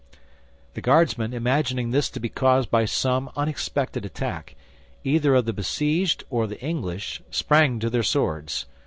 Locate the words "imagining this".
1.31-2.09